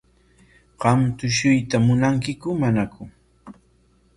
¿Qam 0.81 0.99
tushuyta 1.17 1.75
munankiku 1.85 2.49
manaku? 2.61 3.03